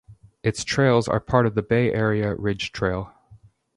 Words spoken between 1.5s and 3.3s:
the Bay Area Ridge Trail.